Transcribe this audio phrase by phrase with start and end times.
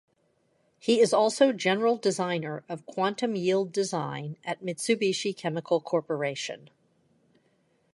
[0.79, 6.71] He is also general designer of quantum yield design at Mitsubishi Chemical Corporation.